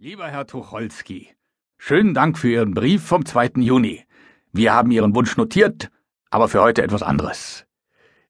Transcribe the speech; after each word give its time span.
Lieber 0.00 0.28
Herr 0.28 0.46
Tucholsky, 0.46 1.30
schönen 1.76 2.14
Dank 2.14 2.38
für 2.38 2.48
Ihren 2.48 2.72
Brief 2.72 3.02
vom 3.02 3.26
2. 3.26 3.54
Juni. 3.56 4.04
Wir 4.52 4.72
haben 4.72 4.92
Ihren 4.92 5.12
Wunsch 5.12 5.36
notiert, 5.36 5.90
aber 6.30 6.46
für 6.46 6.62
heute 6.62 6.84
etwas 6.84 7.02
anderes. 7.02 7.66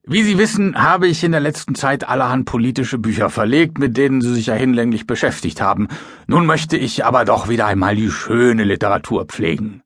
Wie 0.03 0.23
Sie 0.23 0.39
wissen, 0.39 0.83
habe 0.83 1.09
ich 1.09 1.23
in 1.25 1.33
der 1.33 1.43
letzten 1.43 1.75
Zeit 1.75 2.09
allerhand 2.09 2.47
politische 2.47 2.97
Bücher 2.97 3.29
verlegt, 3.29 3.79
mit 3.79 3.99
denen 3.99 4.23
Sie 4.23 4.33
sich 4.33 4.47
ja 4.47 4.55
hinlänglich 4.55 5.07
beschäftigt 5.07 5.61
haben. 5.61 5.89
Nun 6.27 6.47
möchte 6.47 6.79
ich 6.79 7.05
aber 7.05 7.27
doch 7.27 7.51
wieder 7.51 7.67
einmal 7.67 7.97
die 7.97 8.11
schöne 8.11 8.65
Literatur 8.65 9.27
pflegen. 9.27 9.83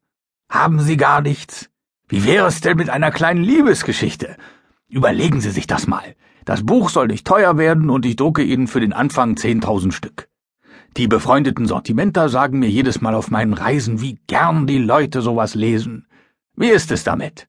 Haben 0.48 0.78
Sie 0.78 0.96
gar 0.96 1.20
nichts? 1.20 1.68
Wie 2.06 2.24
wäre 2.24 2.46
es 2.46 2.60
denn 2.60 2.76
mit 2.76 2.90
einer 2.90 3.10
kleinen 3.10 3.42
Liebesgeschichte? 3.42 4.36
Überlegen 4.86 5.40
Sie 5.40 5.50
sich 5.50 5.66
das 5.66 5.88
mal. 5.88 6.14
Das 6.44 6.64
Buch 6.64 6.90
soll 6.90 7.08
nicht 7.08 7.26
teuer 7.26 7.58
werden 7.58 7.90
und 7.90 8.06
ich 8.06 8.14
drucke 8.14 8.44
Ihnen 8.44 8.68
für 8.68 8.78
den 8.78 8.92
Anfang 8.92 9.34
10.000 9.34 9.90
Stück. 9.90 10.28
Die 10.96 11.08
befreundeten 11.08 11.66
Sortimenter 11.66 12.28
sagen 12.28 12.58
mir 12.58 12.68
jedes 12.68 13.00
Mal 13.00 13.14
auf 13.14 13.30
meinen 13.30 13.54
Reisen, 13.54 14.00
wie 14.00 14.18
gern 14.26 14.66
die 14.66 14.78
Leute 14.78 15.22
sowas 15.22 15.54
lesen. 15.54 16.06
Wie 16.54 16.68
ist 16.68 16.90
es 16.90 17.02
damit? 17.02 17.48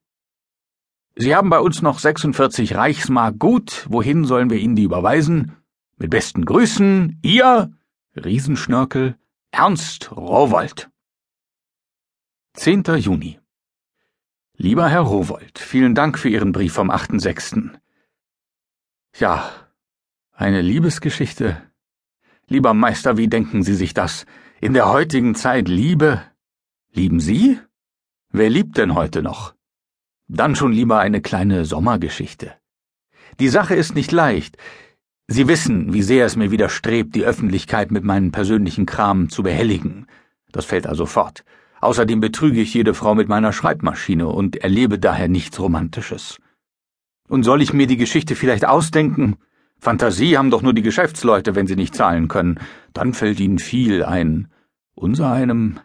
Sie 1.15 1.35
haben 1.35 1.49
bei 1.49 1.59
uns 1.59 1.81
noch 1.81 1.99
46 1.99 2.75
Reichsmark 2.75 3.37
gut. 3.37 3.85
Wohin 3.89 4.25
sollen 4.25 4.49
wir 4.49 4.57
Ihnen 4.57 4.75
die 4.75 4.83
überweisen? 4.83 5.57
Mit 5.97 6.09
besten 6.09 6.45
Grüßen, 6.45 7.19
Ihr 7.21 7.71
Riesenschnörkel 8.15 9.17
Ernst 9.51 10.11
Rowold. 10.15 10.89
10. 12.55 12.83
Juni 12.97 13.39
Lieber 14.55 14.87
Herr 14.87 15.01
Rowold, 15.01 15.59
vielen 15.59 15.95
Dank 15.95 16.17
für 16.17 16.29
Ihren 16.29 16.51
Brief 16.51 16.73
vom 16.73 16.91
8.6. 16.91 17.71
Ja, 19.17 19.51
eine 20.31 20.61
Liebesgeschichte. 20.61 21.61
Lieber 22.47 22.73
Meister, 22.73 23.17
wie 23.17 23.29
denken 23.29 23.63
Sie 23.63 23.73
sich 23.73 23.93
das? 23.93 24.25
In 24.59 24.73
der 24.73 24.89
heutigen 24.89 25.33
Zeit 25.33 25.69
Liebe? 25.69 26.21
Lieben 26.91 27.21
Sie? 27.21 27.57
Wer 28.31 28.49
liebt 28.49 28.77
denn 28.77 28.95
heute 28.95 29.23
noch? 29.23 29.53
Dann 30.27 30.55
schon 30.55 30.73
lieber 30.73 30.99
eine 30.99 31.21
kleine 31.21 31.63
Sommergeschichte. 31.63 32.53
Die 33.39 33.47
Sache 33.47 33.75
ist 33.75 33.95
nicht 33.95 34.11
leicht. 34.11 34.57
Sie 35.27 35.47
wissen, 35.47 35.93
wie 35.93 36.01
sehr 36.01 36.25
es 36.25 36.35
mir 36.35 36.51
widerstrebt, 36.51 37.15
die 37.15 37.23
Öffentlichkeit 37.23 37.91
mit 37.91 38.03
meinem 38.03 38.31
persönlichen 38.31 38.85
Kram 38.85 39.29
zu 39.29 39.41
behelligen. 39.43 40.07
Das 40.51 40.65
fällt 40.65 40.85
also 40.85 41.05
fort. 41.05 41.45
Außerdem 41.79 42.19
betrüge 42.19 42.61
ich 42.61 42.73
jede 42.73 42.93
Frau 42.93 43.15
mit 43.15 43.29
meiner 43.29 43.53
Schreibmaschine 43.53 44.27
und 44.27 44.57
erlebe 44.57 44.99
daher 44.99 45.29
nichts 45.29 45.59
Romantisches. 45.59 46.37
Und 47.29 47.43
soll 47.43 47.61
ich 47.61 47.73
mir 47.73 47.87
die 47.87 47.97
Geschichte 47.97 48.35
vielleicht 48.35 48.65
ausdenken? 48.65 49.37
Fantasie 49.83 50.37
haben 50.37 50.49
doch 50.49 50.61
nur 50.61 50.73
die 50.73 50.81
Geschäftsleute, 50.81 51.55
wenn 51.55 51.67
sie 51.67 51.75
nicht 51.75 51.93
zahlen 51.93 52.29
können. 52.29 52.57
Dann 52.93 53.13
fällt 53.13 53.41
ihnen 53.41 53.59
viel 53.59 54.05
ein. 54.05 54.47
Unser 54.95 55.29
einem. 55.33 55.81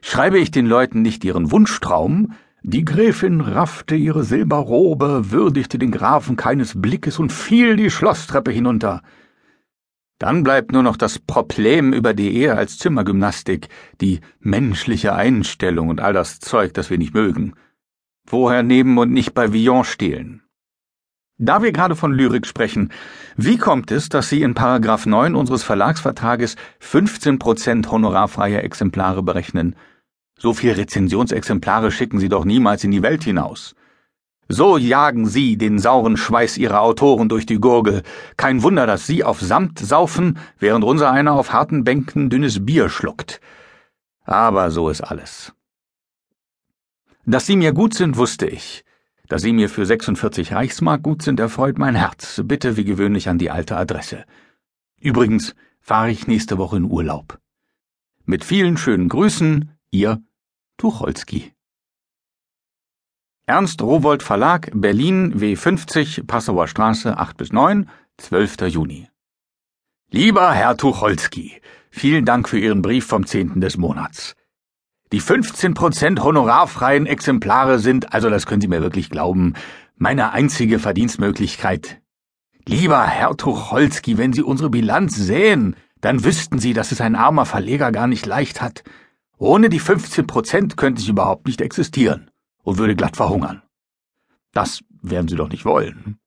Schreibe 0.00 0.38
ich 0.38 0.50
den 0.50 0.64
Leuten 0.64 1.02
nicht 1.02 1.24
ihren 1.24 1.50
Wunschtraum? 1.50 2.32
Die 2.62 2.86
Gräfin 2.86 3.42
raffte 3.42 3.96
ihre 3.96 4.24
Silberrobe, 4.24 5.30
würdigte 5.30 5.78
den 5.78 5.90
Grafen 5.90 6.36
keines 6.36 6.80
Blickes 6.80 7.18
und 7.18 7.32
fiel 7.32 7.76
die 7.76 7.90
Schlosstreppe 7.90 8.50
hinunter. 8.50 9.02
Dann 10.18 10.42
bleibt 10.42 10.72
nur 10.72 10.82
noch 10.82 10.96
das 10.96 11.18
Problem 11.18 11.92
über 11.92 12.14
die 12.14 12.34
Ehe 12.34 12.56
als 12.56 12.78
Zimmergymnastik, 12.78 13.68
die 14.00 14.20
menschliche 14.40 15.14
Einstellung 15.14 15.90
und 15.90 16.00
all 16.00 16.14
das 16.14 16.40
Zeug, 16.40 16.72
das 16.72 16.88
wir 16.88 16.96
nicht 16.96 17.12
mögen. 17.12 17.52
Woher 18.26 18.62
nehmen 18.62 18.96
und 18.96 19.12
nicht 19.12 19.34
bei 19.34 19.52
Villon 19.52 19.84
stehlen? 19.84 20.42
Da 21.44 21.60
wir 21.60 21.72
gerade 21.72 21.96
von 21.96 22.12
Lyrik 22.12 22.46
sprechen, 22.46 22.92
wie 23.36 23.58
kommt 23.58 23.90
es, 23.90 24.08
dass 24.08 24.28
Sie 24.28 24.42
in 24.42 24.54
Paragraph 24.54 25.06
9 25.06 25.34
unseres 25.34 25.64
Verlagsvertrages 25.64 26.54
15 26.78 27.40
Prozent 27.40 27.90
honorarfreie 27.90 28.62
Exemplare 28.62 29.24
berechnen? 29.24 29.74
So 30.38 30.54
viel 30.54 30.70
Rezensionsexemplare 30.70 31.90
schicken 31.90 32.20
Sie 32.20 32.28
doch 32.28 32.44
niemals 32.44 32.84
in 32.84 32.92
die 32.92 33.02
Welt 33.02 33.24
hinaus. 33.24 33.74
So 34.48 34.78
jagen 34.78 35.26
Sie 35.26 35.56
den 35.56 35.80
sauren 35.80 36.16
Schweiß 36.16 36.58
Ihrer 36.58 36.80
Autoren 36.80 37.28
durch 37.28 37.44
die 37.44 37.58
Gurgel. 37.58 38.04
Kein 38.36 38.62
Wunder, 38.62 38.86
dass 38.86 39.08
Sie 39.08 39.24
auf 39.24 39.40
Samt 39.40 39.80
saufen, 39.80 40.38
während 40.60 40.84
unser 40.84 41.10
einer 41.10 41.32
auf 41.32 41.52
harten 41.52 41.82
Bänken 41.82 42.30
dünnes 42.30 42.64
Bier 42.64 42.88
schluckt. 42.88 43.40
Aber 44.24 44.70
so 44.70 44.88
ist 44.88 45.00
alles. 45.00 45.52
Dass 47.26 47.46
Sie 47.46 47.56
mir 47.56 47.72
gut 47.72 47.94
sind, 47.94 48.16
wusste 48.16 48.46
ich. 48.46 48.84
Da 49.32 49.38
Sie 49.38 49.54
mir 49.54 49.70
für 49.70 49.86
46 49.86 50.52
Reichsmark 50.52 51.02
gut 51.02 51.22
sind, 51.22 51.40
erfreut 51.40 51.78
mein 51.78 51.94
Herz. 51.94 52.42
Bitte 52.44 52.76
wie 52.76 52.84
gewöhnlich 52.84 53.30
an 53.30 53.38
die 53.38 53.50
alte 53.50 53.78
Adresse. 53.78 54.26
Übrigens 55.00 55.54
fahre 55.80 56.10
ich 56.10 56.26
nächste 56.26 56.58
Woche 56.58 56.76
in 56.76 56.84
Urlaub. 56.84 57.38
Mit 58.26 58.44
vielen 58.44 58.76
schönen 58.76 59.08
Grüßen, 59.08 59.70
Ihr 59.90 60.22
Tucholsky. 60.76 61.54
Ernst 63.46 63.80
Rowold 63.80 64.22
Verlag, 64.22 64.70
Berlin, 64.74 65.32
W50, 65.40 66.26
Passauer 66.26 66.68
Straße, 66.68 67.16
8 67.16 67.34
bis 67.38 67.52
9, 67.54 67.88
12. 68.18 68.60
Juni. 68.68 69.08
Lieber 70.10 70.52
Herr 70.52 70.76
Tucholsky, 70.76 71.58
vielen 71.90 72.26
Dank 72.26 72.50
für 72.50 72.58
Ihren 72.58 72.82
Brief 72.82 73.06
vom 73.06 73.24
10. 73.24 73.62
des 73.62 73.78
Monats. 73.78 74.36
Die 75.12 75.20
15% 75.20 76.20
honorarfreien 76.20 77.04
Exemplare 77.04 77.78
sind, 77.78 78.14
also 78.14 78.30
das 78.30 78.46
können 78.46 78.62
Sie 78.62 78.68
mir 78.68 78.80
wirklich 78.80 79.10
glauben, 79.10 79.52
meine 79.96 80.32
einzige 80.32 80.78
Verdienstmöglichkeit. 80.78 82.00
Lieber 82.66 83.02
Herr 83.06 83.36
Tucholsky, 83.36 84.16
wenn 84.16 84.32
Sie 84.32 84.42
unsere 84.42 84.70
Bilanz 84.70 85.14
sehen, 85.16 85.76
dann 86.00 86.24
wüssten 86.24 86.58
Sie, 86.58 86.72
dass 86.72 86.92
es 86.92 87.02
ein 87.02 87.14
armer 87.14 87.44
Verleger 87.44 87.92
gar 87.92 88.06
nicht 88.06 88.24
leicht 88.24 88.62
hat. 88.62 88.84
Ohne 89.36 89.68
die 89.68 89.80
15% 89.80 90.76
könnte 90.76 91.02
ich 91.02 91.08
überhaupt 91.10 91.46
nicht 91.46 91.60
existieren 91.60 92.30
und 92.62 92.78
würde 92.78 92.96
glatt 92.96 93.16
verhungern. 93.16 93.62
Das 94.52 94.80
werden 95.02 95.28
Sie 95.28 95.36
doch 95.36 95.50
nicht 95.50 95.66
wollen. 95.66 96.18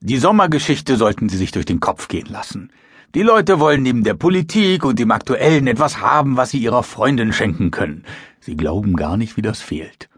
Die 0.00 0.18
Sommergeschichte 0.18 0.96
sollten 0.96 1.28
Sie 1.28 1.38
sich 1.38 1.50
durch 1.50 1.66
den 1.66 1.80
Kopf 1.80 2.06
gehen 2.06 2.28
lassen. 2.28 2.70
Die 3.14 3.22
Leute 3.22 3.58
wollen 3.58 3.82
neben 3.82 4.04
der 4.04 4.12
Politik 4.12 4.84
und 4.84 4.98
dem 4.98 5.10
Aktuellen 5.10 5.66
etwas 5.66 6.02
haben, 6.02 6.36
was 6.36 6.50
sie 6.50 6.58
ihrer 6.58 6.82
Freundin 6.82 7.32
schenken 7.32 7.70
können. 7.70 8.04
Sie 8.38 8.54
glauben 8.54 8.96
gar 8.96 9.16
nicht, 9.16 9.38
wie 9.38 9.42
das 9.42 9.62
fehlt. 9.62 10.10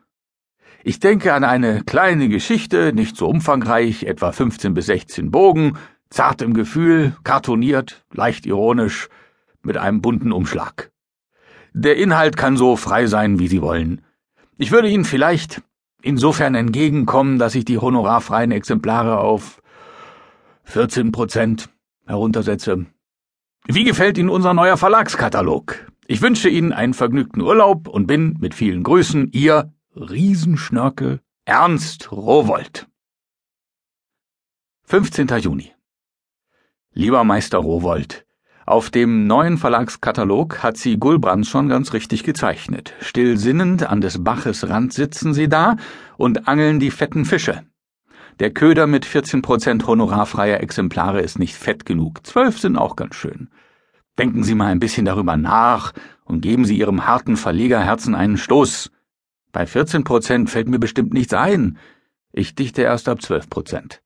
Ich 0.83 0.99
denke 0.99 1.33
an 1.33 1.45
eine 1.45 1.85
kleine 1.85 2.29
Geschichte, 2.29 2.93
nicht 2.93 3.17
so 3.17 3.29
umfangreich, 3.29 4.03
etwa 4.03 4.33
15 4.33 4.75
bis 4.75 4.87
16 4.87 5.31
Bogen, 5.31 5.79
zart 6.09 6.43
im 6.43 6.53
Gefühl, 6.53 7.17
kartoniert, 7.23 8.05
leicht 8.13 8.45
ironisch, 8.45 9.09
mit 9.63 9.77
einem 9.77 10.01
bunten 10.01 10.33
Umschlag. 10.33 10.91
Der 11.73 11.97
Inhalt 11.97 12.37
kann 12.37 12.57
so 12.57 12.75
frei 12.75 13.07
sein, 13.07 13.39
wie 13.39 13.47
Sie 13.47 13.63
wollen. 13.63 14.01
Ich 14.59 14.73
würde 14.73 14.89
Ihnen 14.89 15.05
vielleicht 15.05 15.63
insofern 16.03 16.57
entgegenkommen, 16.57 17.39
dass 17.39 17.55
ich 17.55 17.65
die 17.65 17.79
honorarfreien 17.79 18.51
Exemplare 18.51 19.19
auf 19.19 19.63
14 20.65 21.13
Prozent 21.13 21.69
heruntersetze. 22.11 22.87
Wie 23.67 23.85
gefällt 23.85 24.19
Ihnen 24.19 24.29
unser 24.29 24.53
neuer 24.53 24.77
Verlagskatalog? 24.77 25.87
Ich 26.07 26.21
wünsche 26.21 26.49
Ihnen 26.49 26.73
einen 26.73 26.95
vergnügten 26.95 27.41
Urlaub 27.41 27.89
und 27.89 28.07
bin 28.07 28.37
mit 28.41 28.55
vielen 28.55 28.83
Grüßen 28.83 29.31
Ihr 29.33 29.73
Riesenschnörkel 29.95 31.21
Ernst 31.45 32.13
Rowold. 32.13 32.87
15. 34.85 35.29
Juni. 35.39 35.73
Lieber 36.93 37.23
Meister 37.23 37.59
Rowold, 37.59 38.27
auf 38.67 38.91
dem 38.91 39.27
neuen 39.27 39.59
Verlagskatalog 39.59 40.63
hat 40.63 40.77
sie 40.77 40.97
Gulbrand 40.97 41.47
schon 41.47 41.69
ganz 41.69 41.93
richtig 41.93 42.23
gezeichnet. 42.23 42.95
Still 43.01 43.37
sinnend 43.37 43.83
an 43.83 44.01
des 44.01 44.23
Baches 44.23 44.69
Rand 44.69 44.93
sitzen 44.93 45.35
sie 45.35 45.49
da 45.49 45.77
und 46.17 46.47
angeln 46.47 46.79
die 46.79 46.93
fetten 46.93 47.25
Fische. 47.25 47.65
Der 48.41 48.51
Köder 48.51 48.87
mit 48.87 49.05
14% 49.05 49.87
honorarfreier 49.87 50.61
Exemplare 50.61 51.21
ist 51.21 51.39
nicht 51.39 51.55
fett 51.55 51.85
genug. 51.85 52.27
Zwölf 52.27 52.59
sind 52.59 52.79
auch 52.79 52.97
ganz 52.97 53.15
schön. 53.15 53.51
Denken 54.19 54.45
Sie 54.45 54.55
mal 54.55 54.69
ein 54.69 54.81
bisschen 54.81 55.05
darüber 55.05 55.37
nach 55.37 55.93
und 56.25 56.41
geben 56.41 56.65
Sie 56.65 56.79
Ihrem 56.79 57.07
harten 57.07 57.37
Verlegerherzen 57.37 58.15
einen 58.15 58.39
Stoß. 58.39 58.91
Bei 59.53 59.65
14% 59.65 60.49
fällt 60.49 60.69
mir 60.69 60.79
bestimmt 60.79 61.13
nichts 61.13 61.35
ein. 61.35 61.77
Ich 62.33 62.55
dichte 62.55 62.81
erst 62.81 63.11
ab 63.11 63.19
12%. 63.19 63.99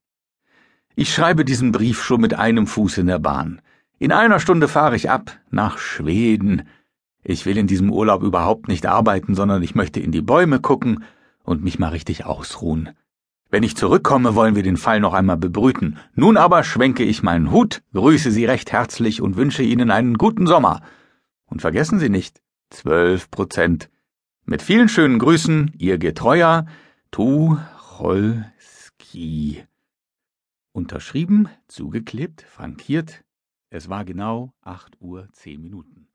Ich 0.97 1.15
schreibe 1.15 1.45
diesen 1.45 1.71
Brief 1.71 2.03
schon 2.03 2.21
mit 2.21 2.35
einem 2.35 2.67
Fuß 2.67 2.99
in 2.99 3.07
der 3.07 3.21
Bahn. 3.21 3.61
In 4.01 4.11
einer 4.11 4.41
Stunde 4.41 4.67
fahre 4.67 4.97
ich 4.97 5.11
ab 5.11 5.39
nach 5.51 5.79
Schweden. 5.79 6.67
Ich 7.23 7.47
will 7.47 7.57
in 7.57 7.69
diesem 7.69 7.93
Urlaub 7.93 8.25
überhaupt 8.25 8.67
nicht 8.67 8.87
arbeiten, 8.87 9.37
sondern 9.37 9.63
ich 9.63 9.77
möchte 9.77 10.01
in 10.01 10.11
die 10.11 10.23
Bäume 10.23 10.59
gucken 10.59 11.05
und 11.45 11.63
mich 11.63 11.79
mal 11.79 11.91
richtig 11.91 12.25
ausruhen. 12.25 12.91
Wenn 13.55 13.63
ich 13.63 13.77
zurückkomme, 13.77 14.35
wollen 14.35 14.57
wir 14.57 14.65
den 14.65 14.77
Fall 14.77 14.99
noch 14.99 15.15
einmal 15.15 15.37
bebrüten. 15.37 15.97
Nun 16.17 16.37
aber 16.37 16.65
schwenke 16.65 17.05
ich 17.05 17.23
meinen 17.23 17.53
Hut, 17.53 17.85
grüße 17.93 18.33
Sie 18.33 18.47
recht 18.47 18.73
herzlich 18.73 19.23
und 19.23 19.37
wünsche 19.37 19.63
Ihnen 19.63 19.93
einen 19.93 20.19
guten 20.19 20.49
Sommer. 20.49 20.83
Und 21.45 21.61
vergessen 21.61 22.01
Sie 22.01 22.09
nicht, 22.09 22.43
zwölf 22.71 23.31
Prozent. 23.31 23.91
Mit 24.45 24.61
vielen 24.61 24.89
schönen 24.89 25.21
Grüßen, 25.21 25.73
Ihr 25.79 25.99
getreuer 25.99 26.67
Tucholsky. 27.13 28.43
Unterschrieben, 30.73 31.49
zugeklebt, 31.69 32.43
frankiert, 32.43 33.23
Es 33.71 33.89
war 33.89 34.05
genau 34.05 34.53
acht 34.63 35.01
Uhr 35.01 35.29
zehn 35.31 35.63
Minuten. 35.63 36.09